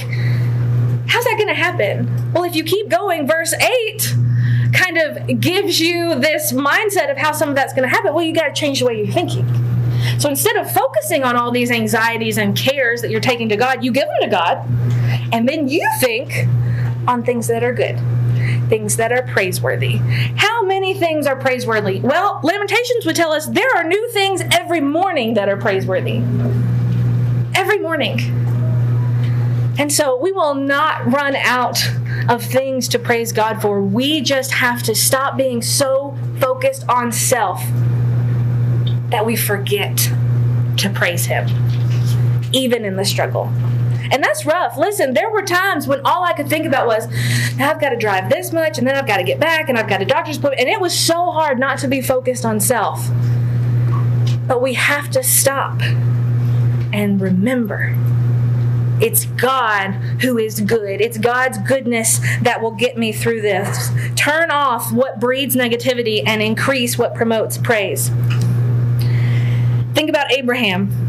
[1.08, 2.34] How's that going to happen?
[2.34, 4.16] Well, if you keep going, verse 8
[4.74, 8.14] kind of gives you this mindset of how some of that's going to happen.
[8.14, 9.48] Well, you got to change the way you're thinking.
[10.20, 13.84] So instead of focusing on all these anxieties and cares that you're taking to God,
[13.84, 14.58] you give them to God,
[15.32, 16.48] and then you think
[17.08, 18.00] on things that are good,
[18.70, 19.98] things that are praiseworthy.
[20.36, 22.00] How many things are praiseworthy?
[22.00, 26.24] Well, Lamentations would tell us there are new things every morning that are praiseworthy.
[27.56, 28.20] Every morning.
[29.78, 31.80] And so we will not run out
[32.30, 33.82] of things to praise God for.
[33.82, 37.62] We just have to stop being so focused on self
[39.10, 40.10] that we forget
[40.78, 41.48] to praise Him,
[42.54, 43.52] even in the struggle.
[44.12, 44.78] And that's rough.
[44.78, 47.08] Listen, there were times when all I could think about was,
[47.60, 49.90] I've got to drive this much, and then I've got to get back, and I've
[49.90, 50.62] got a doctor's appointment.
[50.62, 53.08] And it was so hard not to be focused on self.
[54.48, 55.82] But we have to stop
[56.94, 57.96] and remember
[59.02, 59.92] it's God
[60.22, 61.02] who is good.
[61.02, 63.90] It's God's goodness that will get me through this.
[64.16, 68.10] Turn off what breeds negativity and increase what promotes praise.
[69.94, 71.05] Think about Abraham.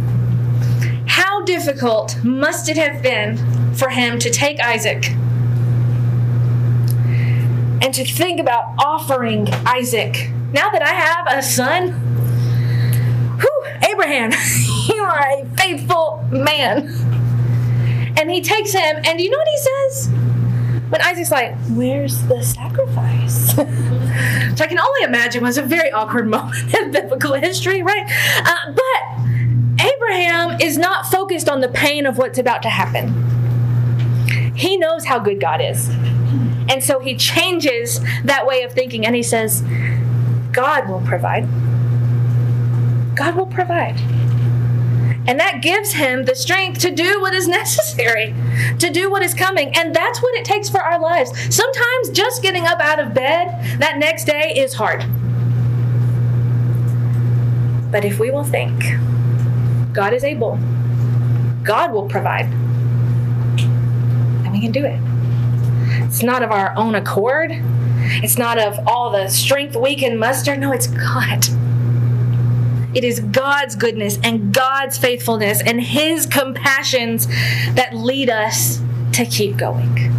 [1.46, 3.36] Difficult must it have been
[3.74, 5.10] for him to take Isaac
[7.80, 10.30] and to think about offering Isaac?
[10.52, 11.92] Now that I have a son,
[13.38, 14.32] whew, Abraham,
[14.88, 16.88] you are a faithful man.
[18.18, 20.08] And he takes him, and you know what he says?
[20.88, 23.50] When Isaac's like, Where's the sacrifice?
[23.54, 28.10] so I can only imagine was a very awkward moment in biblical history, right?
[28.44, 29.26] Uh, but
[29.96, 33.14] Abraham is not focused on the pain of what's about to happen.
[34.54, 35.88] He knows how good God is.
[36.68, 39.62] And so he changes that way of thinking and he says,
[40.52, 41.46] God will provide.
[43.14, 43.98] God will provide.
[45.28, 48.34] And that gives him the strength to do what is necessary,
[48.78, 49.76] to do what is coming.
[49.76, 51.30] And that's what it takes for our lives.
[51.54, 55.04] Sometimes just getting up out of bed that next day is hard.
[57.90, 58.84] But if we will think,
[59.96, 60.58] God is able,
[61.62, 62.44] God will provide,
[64.44, 65.00] And we can do it.
[66.04, 67.50] It's not of our own accord.
[68.22, 70.54] It's not of all the strength we can muster.
[70.54, 71.46] No, it's God.
[72.94, 77.26] It is God's goodness and God's faithfulness and His compassions
[77.74, 78.82] that lead us
[79.14, 80.12] to keep going.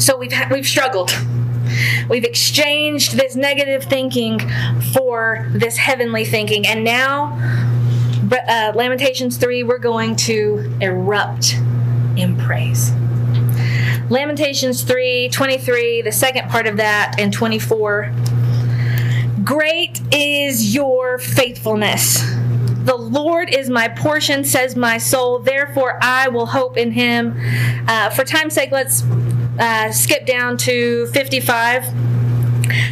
[0.00, 1.12] So we've we've struggled.
[2.08, 4.40] We've exchanged this negative thinking
[4.92, 7.38] for this heavenly thinking, and now,
[8.32, 11.54] uh, Lamentations three, we're going to erupt
[12.16, 12.92] in praise.
[14.10, 18.12] Lamentations 3 23, the second part of that, and 24
[19.44, 22.20] Great is your faithfulness.
[22.84, 25.38] The Lord is my portion, says my soul.
[25.38, 27.36] Therefore, I will hope in him.
[27.86, 29.02] Uh, for time's sake, let's
[29.60, 31.84] uh, skip down to 55.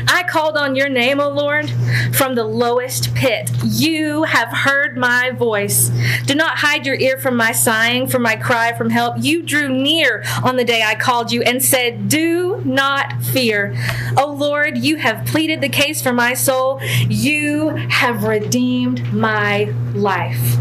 [0.09, 1.71] I called on your name, O Lord,
[2.13, 3.51] from the lowest pit.
[3.65, 5.91] You have heard my voice.
[6.27, 9.17] Do not hide your ear from my sighing, from my cry from help.
[9.19, 13.75] You drew near on the day I called you and said, Do not fear.
[14.17, 16.81] O Lord, you have pleaded the case for my soul.
[17.09, 20.57] You have redeemed my life.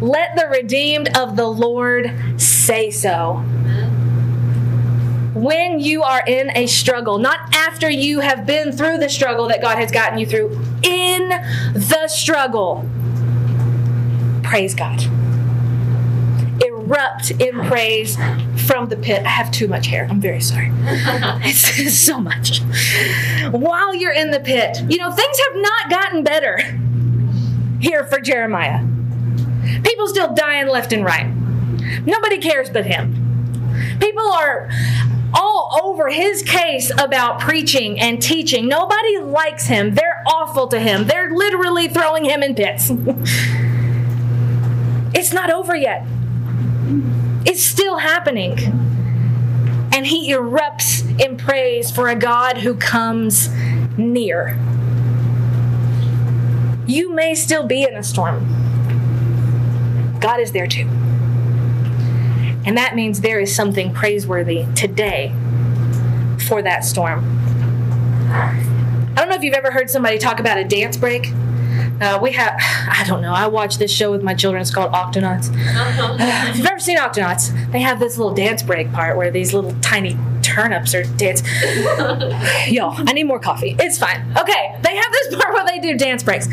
[0.00, 3.44] Let the redeemed of the Lord say so
[5.42, 9.62] when you are in a struggle, not after you have been through the struggle that
[9.62, 10.50] God has gotten you through,
[10.82, 12.88] in the struggle,
[14.42, 15.00] praise God.
[16.60, 18.16] Erupt in praise
[18.66, 19.24] from the pit.
[19.24, 20.08] I have too much hair.
[20.10, 20.70] I'm very sorry.
[21.44, 22.60] it's so much.
[23.50, 26.58] While you're in the pit, you know, things have not gotten better
[27.78, 28.84] here for Jeremiah.
[29.84, 31.32] People still dying left and right.
[32.04, 33.14] Nobody cares but him.
[34.00, 34.68] People are
[35.34, 38.68] all over his case about preaching and teaching.
[38.68, 39.94] Nobody likes him.
[39.94, 41.06] They're awful to him.
[41.06, 42.90] They're literally throwing him in pits.
[45.14, 46.06] it's not over yet,
[47.44, 48.58] it's still happening.
[49.90, 53.48] And he erupts in praise for a God who comes
[53.96, 54.58] near.
[56.86, 58.46] You may still be in a storm.
[60.20, 60.88] God is there too.
[62.68, 65.32] And that means there is something praiseworthy today
[66.46, 67.24] for that storm.
[68.30, 71.32] I don't know if you've ever heard somebody talk about a dance break,
[72.00, 74.60] Uh, we have, I don't know, I watch this show with my children.
[74.60, 75.48] It's called Octonauts.
[76.50, 79.74] if you've ever seen Octonauts, they have this little dance break part where these little
[79.80, 81.42] tiny turnips are dance.
[82.68, 83.76] Y'all, I need more coffee.
[83.78, 84.20] It's fine.
[84.36, 86.46] Okay, they have this part where they do dance breaks.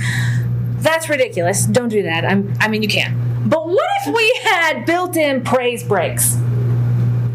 [0.77, 1.65] That's ridiculous.
[1.65, 2.23] Don't do that.
[2.23, 3.34] I'm, I mean, you can.
[3.45, 6.35] But what if we had built in praise breaks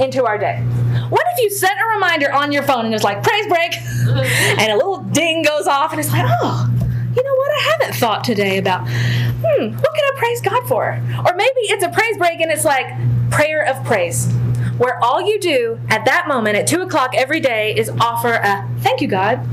[0.00, 0.60] into our day?
[1.08, 3.76] What if you set a reminder on your phone and it's like, praise break?
[4.58, 6.68] and a little ding goes off and it's like, oh,
[7.16, 7.50] you know what?
[7.52, 11.00] I haven't thought today about, hmm, what can I praise God for?
[11.26, 12.86] Or maybe it's a praise break and it's like
[13.30, 14.32] prayer of praise,
[14.78, 18.68] where all you do at that moment at two o'clock every day is offer a
[18.80, 19.46] thank you, God.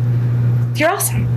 [0.76, 1.28] You're awesome.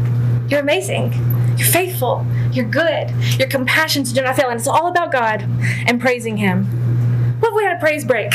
[0.48, 1.29] You're amazing.
[1.60, 2.26] You're faithful.
[2.52, 3.10] You're good.
[3.38, 4.48] Your compassions do not fail.
[4.48, 5.42] And it's all about God
[5.86, 6.64] and praising Him.
[7.38, 8.32] What if we had a praise break?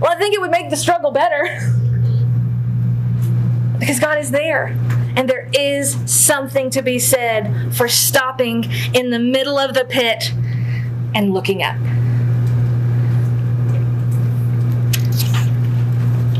[0.00, 1.44] Well, I think it would make the struggle better.
[3.78, 4.68] because God is there.
[5.14, 8.64] And there is something to be said for stopping
[8.94, 10.32] in the middle of the pit
[11.14, 11.76] and looking up.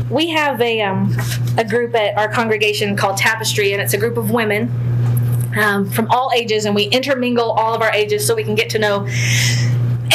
[0.09, 1.15] We have a, um,
[1.55, 4.71] a group at our congregation called Tapestry, and it's a group of women
[5.57, 8.69] um, from all ages, and we intermingle all of our ages so we can get
[8.71, 9.07] to know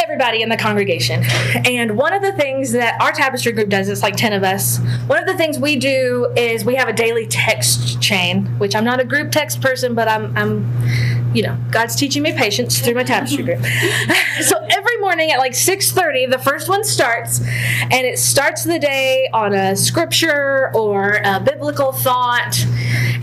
[0.03, 1.25] everybody in the congregation.
[1.67, 4.79] And one of the things that our tapestry group does, it's like 10 of us,
[5.07, 8.85] one of the things we do is we have a daily text chain, which I'm
[8.85, 12.95] not a group text person, but I'm, I'm you know, God's teaching me patience through
[12.95, 13.61] my tapestry group.
[14.41, 19.29] so every morning at like 6:30, the first one starts, and it starts the day
[19.33, 22.59] on a scripture or a biblical thought,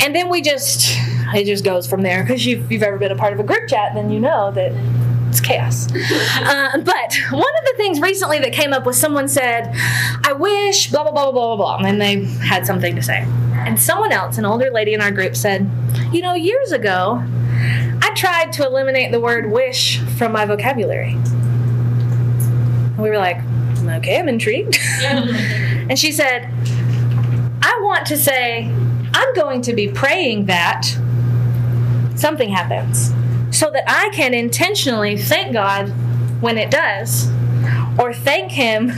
[0.03, 0.95] and then we just
[1.36, 2.23] it just goes from there.
[2.23, 4.71] Because you've, you've ever been a part of a group chat, then you know that
[5.29, 5.91] it's chaos.
[5.91, 9.69] Uh, but one of the things recently that came up was someone said,
[10.23, 11.77] I wish, blah, blah, blah, blah, blah, blah.
[11.77, 13.25] And then they had something to say.
[13.53, 15.69] And someone else, an older lady in our group, said,
[16.11, 17.23] You know, years ago,
[18.01, 21.13] I tried to eliminate the word wish from my vocabulary.
[21.13, 23.38] And we were like,
[23.83, 24.77] Okay, I'm intrigued.
[25.01, 26.49] and she said,
[27.61, 28.71] I want to say,
[29.13, 30.88] I'm going to be praying that
[32.16, 33.13] something happens
[33.51, 35.89] so that I can intentionally thank God
[36.41, 37.30] when it does
[37.97, 38.89] or thank Him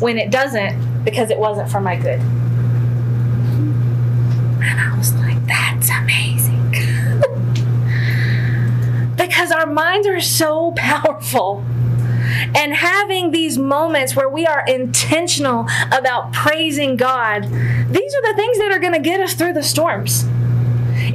[0.00, 2.20] when it doesn't because it wasn't for my good.
[4.62, 6.70] And I was like, that's amazing.
[9.16, 11.64] because our minds are so powerful.
[12.56, 18.58] And having these moments where we are intentional about praising God, these are the things
[18.58, 20.24] that are going to get us through the storms.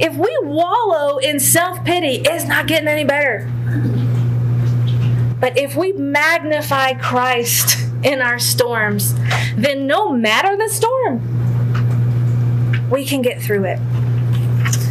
[0.00, 3.50] If we wallow in self pity, it's not getting any better.
[5.38, 9.14] But if we magnify Christ in our storms,
[9.56, 11.20] then no matter the storm,
[12.90, 13.78] we can get through it.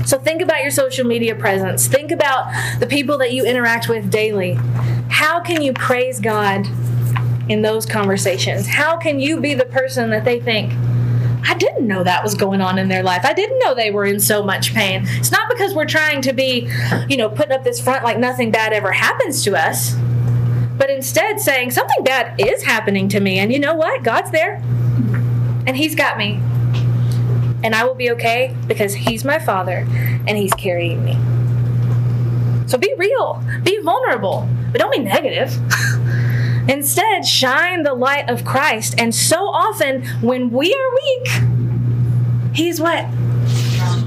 [0.08, 1.88] So think about your social media presence.
[1.88, 4.58] Think about the people that you interact with daily.
[5.10, 6.68] How can you praise God
[7.48, 8.68] in those conversations?
[8.68, 10.74] How can you be the person that they think,
[11.44, 13.26] I didn't know that was going on in their life.
[13.26, 15.04] I didn't know they were in so much pain.
[15.06, 16.70] It's not because we're trying to be,
[17.08, 19.96] you know, putting up this front like nothing bad ever happens to us,
[20.78, 23.40] but instead saying something bad is happening to me.
[23.40, 24.04] And you know what?
[24.04, 24.56] God's there,
[25.66, 26.42] and He's got me.
[27.62, 29.86] And I will be okay because He's my Father
[30.28, 31.18] and He's carrying me.
[32.68, 35.52] So be real, be vulnerable, but don't be negative.
[36.70, 38.94] Instead, shine the light of Christ.
[39.00, 43.06] And so often, when we are weak, He's what?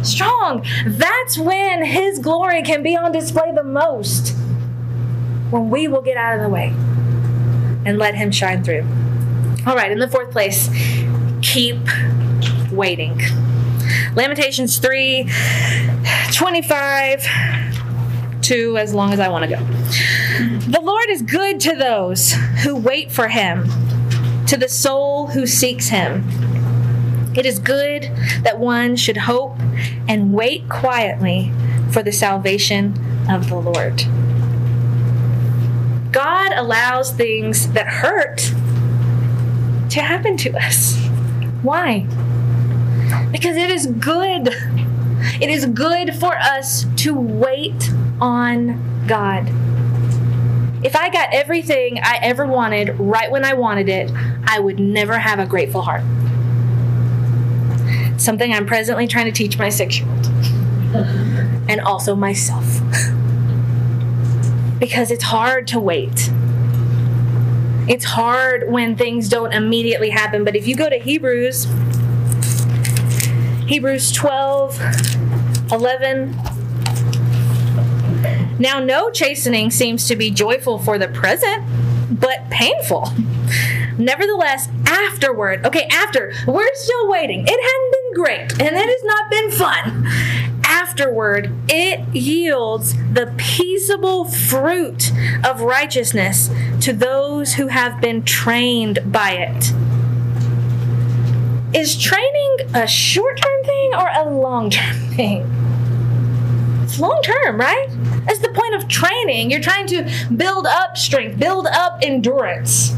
[0.03, 0.65] Strong.
[0.87, 4.37] That's when His glory can be on display the most.
[5.51, 6.69] When we will get out of the way
[7.85, 8.87] and let Him shine through.
[9.67, 10.71] All right, in the fourth place,
[11.43, 11.79] keep
[12.71, 13.21] waiting.
[14.15, 15.29] Lamentations 3
[16.33, 17.27] 25
[18.53, 19.65] to as long as I want to go.
[20.71, 22.33] The Lord is good to those
[22.63, 23.67] who wait for him,
[24.47, 26.23] to the soul who seeks him.
[27.35, 28.03] It is good
[28.43, 29.59] that one should hope
[30.07, 31.51] and wait quietly
[31.91, 32.95] for the salvation
[33.31, 34.03] of the Lord.
[36.13, 38.37] God allows things that hurt
[39.93, 41.03] to happen to us.
[41.63, 42.01] Why?
[43.31, 44.51] Because it is good.
[45.41, 49.49] It is good for us to wait on God.
[50.85, 54.11] If I got everything I ever wanted right when I wanted it,
[54.45, 56.03] I would never have a grateful heart.
[58.21, 60.27] Something I'm presently trying to teach my six year old
[61.69, 62.65] and also myself.
[64.83, 66.29] because it's hard to wait.
[67.89, 70.45] It's hard when things don't immediately happen.
[70.45, 71.69] But if you go to Hebrews,
[73.73, 74.79] Hebrews 12,
[75.73, 76.37] 11,
[78.59, 81.65] Now, no chastening seems to be joyful for the present,
[82.21, 83.09] but painful.
[83.97, 87.47] Nevertheless, afterward, okay, after, we're still waiting.
[87.49, 90.07] It hadn't been great and it has not been fun.
[90.65, 95.11] Afterward, it yields the peaceable fruit
[95.45, 96.51] of righteousness
[96.83, 99.73] to those who have been trained by it.
[101.75, 105.51] Is training a short term thing or a long term thing?
[106.83, 107.89] It's long term, right?
[108.27, 109.51] That's the point of training.
[109.51, 112.95] You're trying to build up strength, build up endurance.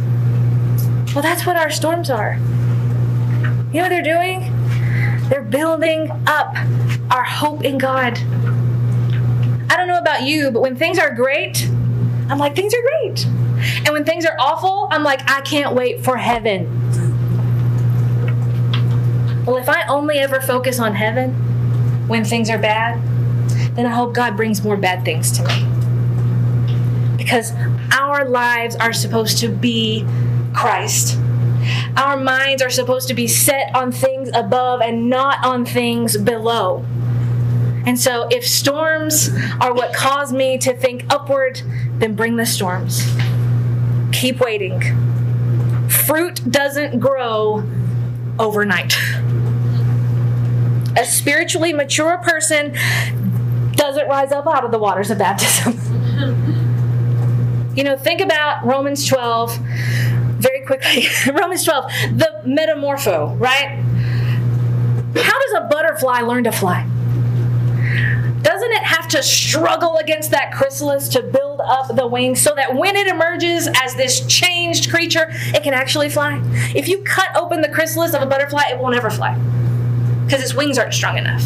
[1.15, 2.35] Well, that's what our storms are.
[2.35, 4.51] You know what they're doing?
[5.29, 6.57] They're building up
[7.11, 8.19] our hope in God.
[9.71, 11.69] I don't know about you, but when things are great,
[12.29, 13.25] I'm like, things are great.
[13.85, 17.04] And when things are awful, I'm like, I can't wait for heaven.
[19.47, 21.35] Well, if I only ever focus on heaven
[22.09, 23.01] when things are bad,
[23.77, 27.17] then I hope God brings more bad things to me.
[27.17, 27.53] Because
[27.93, 30.07] our lives are supposed to be
[30.55, 31.19] Christ.
[31.97, 36.85] Our minds are supposed to be set on things above and not on things below.
[37.87, 39.29] And so, if storms
[39.61, 41.61] are what cause me to think upward,
[41.99, 43.07] then bring the storms.
[44.13, 44.81] Keep waiting.
[45.89, 47.69] Fruit doesn't grow
[48.39, 48.97] overnight.
[50.97, 52.77] A spiritually mature person
[53.73, 55.73] doesn't rise up out of the waters of baptism.
[57.77, 59.59] you know, think about Romans 12
[60.39, 61.07] very quickly.
[61.33, 61.85] Romans 12,
[62.17, 63.81] the metamorpho, right?
[65.17, 66.89] How does a butterfly learn to fly?
[68.43, 72.75] Doesn't it have to struggle against that chrysalis to build up the wings so that
[72.75, 76.41] when it emerges as this changed creature, it can actually fly?
[76.75, 79.41] If you cut open the chrysalis of a butterfly, it will never fly
[80.25, 81.43] because its wings aren't strong enough.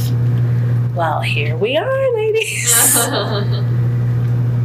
[0.95, 2.97] Well, here we are, ladies.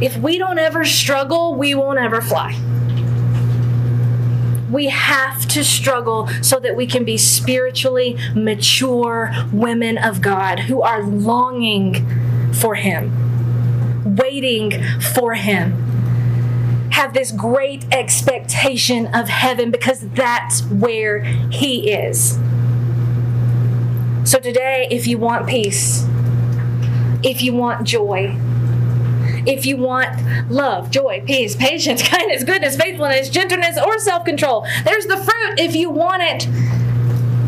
[0.00, 2.58] if we don't ever struggle, we won't ever fly.
[4.70, 10.82] We have to struggle so that we can be spiritually mature women of God who
[10.82, 15.84] are longing for Him, waiting for Him
[16.94, 22.38] have this great expectation of heaven because that's where He is.
[24.24, 26.06] So, today, if you want peace,
[27.22, 28.36] if you want joy,
[29.46, 35.06] if you want love, joy, peace, patience, kindness, goodness, faithfulness, gentleness, or self control, there's
[35.06, 35.60] the fruit.
[35.60, 36.48] If you want it,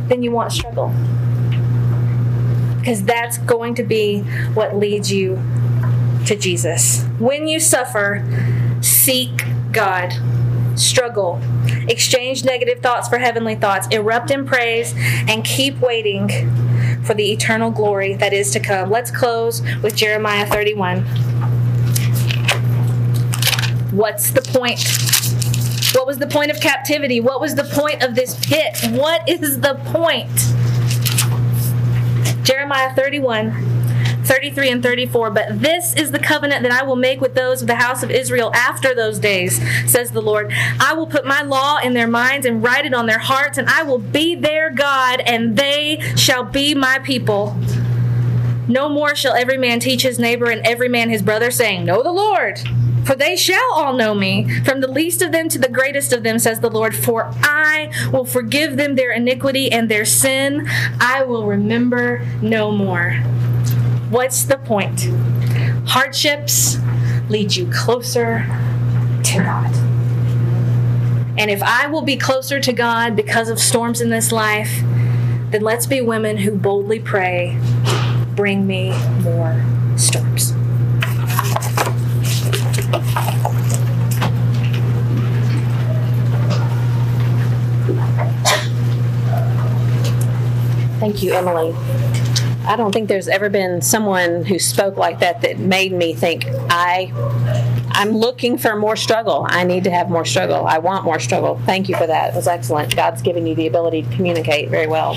[0.08, 0.92] then you want struggle.
[2.78, 4.20] Because that's going to be
[4.54, 5.42] what leads you
[6.26, 7.04] to Jesus.
[7.18, 8.24] When you suffer,
[8.82, 10.12] seek God.
[10.76, 11.40] Struggle.
[11.88, 13.88] Exchange negative thoughts for heavenly thoughts.
[13.88, 14.92] Erupt in praise
[15.26, 16.28] and keep waiting
[17.06, 18.90] for the eternal glory that is to come.
[18.90, 21.02] Let's close with Jeremiah 31.
[23.92, 24.80] What's the point?
[25.94, 27.20] What was the point of captivity?
[27.20, 28.76] What was the point of this pit?
[28.90, 30.28] What is the point?
[32.44, 33.75] Jeremiah 31.
[34.26, 35.30] 33 and 34.
[35.30, 38.10] But this is the covenant that I will make with those of the house of
[38.10, 39.60] Israel after those days,
[39.90, 40.52] says the Lord.
[40.80, 43.68] I will put my law in their minds and write it on their hearts, and
[43.68, 47.56] I will be their God, and they shall be my people.
[48.68, 52.02] No more shall every man teach his neighbor and every man his brother, saying, Know
[52.02, 52.60] the Lord.
[53.04, 56.24] For they shall all know me, from the least of them to the greatest of
[56.24, 56.92] them, says the Lord.
[56.96, 60.66] For I will forgive them their iniquity and their sin
[61.00, 63.22] I will remember no more.
[64.10, 65.08] What's the point?
[65.88, 66.78] Hardships
[67.28, 68.46] lead you closer
[69.24, 69.74] to God.
[71.38, 74.80] And if I will be closer to God because of storms in this life,
[75.50, 77.58] then let's be women who boldly pray,
[78.36, 78.90] Bring me
[79.22, 79.64] more
[79.96, 80.52] storms.
[91.00, 91.74] Thank you, Emily.
[92.66, 96.44] I don't think there's ever been someone who spoke like that that made me think
[96.68, 97.12] I
[97.92, 99.46] I'm looking for more struggle.
[99.48, 100.66] I need to have more struggle.
[100.66, 101.58] I want more struggle.
[101.64, 102.32] Thank you for that.
[102.32, 102.94] It was excellent.
[102.94, 105.16] God's given you the ability to communicate very well.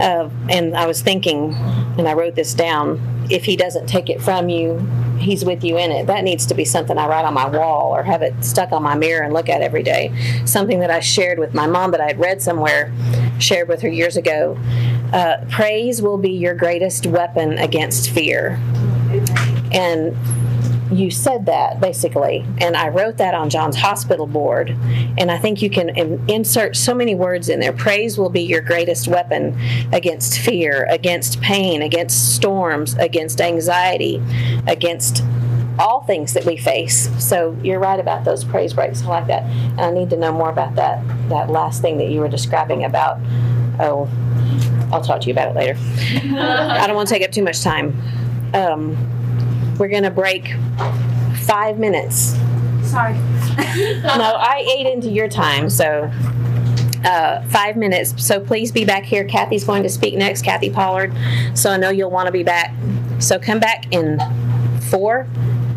[0.00, 1.54] Uh, and I was thinking,
[1.98, 3.00] and I wrote this down
[3.30, 4.78] if He doesn't take it from you,
[5.18, 6.06] He's with you in it.
[6.06, 8.82] That needs to be something I write on my wall or have it stuck on
[8.82, 10.12] my mirror and look at every day.
[10.44, 12.92] Something that I shared with my mom that I had read somewhere,
[13.38, 14.58] shared with her years ago.
[15.12, 18.60] Uh, praise will be your greatest weapon against fear.
[19.72, 20.16] And
[20.92, 24.70] you said that basically and i wrote that on john's hospital board
[25.18, 25.88] and i think you can
[26.30, 29.58] insert so many words in there praise will be your greatest weapon
[29.92, 34.22] against fear against pain against storms against anxiety
[34.68, 35.24] against
[35.78, 37.10] all things that we face.
[37.22, 39.02] So you're right about those praise breaks.
[39.02, 39.42] I like that.
[39.42, 42.84] And I need to know more about that that last thing that you were describing
[42.84, 43.18] about.
[43.78, 44.08] Oh,
[44.96, 45.78] I'll talk to you about it later.
[46.38, 47.94] I don't want to take up too much time.
[48.54, 48.96] Um,
[49.78, 50.54] we're gonna break
[51.46, 52.34] five minutes.
[52.82, 53.14] Sorry.
[53.76, 56.10] No, I ate into your time, so
[57.04, 58.24] uh, five minutes.
[58.24, 59.24] So please be back here.
[59.24, 61.12] Kathy's going to speak next, Kathy Pollard.
[61.54, 62.72] So I know you'll want to be back.
[63.18, 64.18] So come back in
[64.90, 65.26] four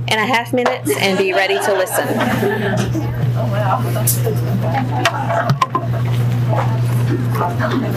[0.07, 3.09] and a half minutes and be ready to listen.
[3.41, 3.80] Oh, wow.